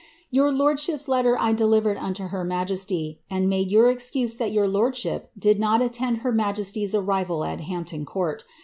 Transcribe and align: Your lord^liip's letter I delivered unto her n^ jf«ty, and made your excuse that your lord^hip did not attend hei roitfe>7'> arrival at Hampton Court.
Your 0.31 0.51
lord^liip's 0.51 1.07
letter 1.07 1.37
I 1.39 1.53
delivered 1.53 1.95
unto 1.97 2.29
her 2.29 2.43
n^ 2.43 2.65
jf«ty, 2.65 3.19
and 3.29 3.47
made 3.47 3.69
your 3.69 3.87
excuse 3.87 4.33
that 4.37 4.51
your 4.51 4.67
lord^hip 4.67 5.25
did 5.37 5.59
not 5.59 5.79
attend 5.83 6.21
hei 6.23 6.29
roitfe>7'> 6.31 6.95
arrival 7.07 7.43
at 7.43 7.59
Hampton 7.61 8.03
Court. 8.03 8.43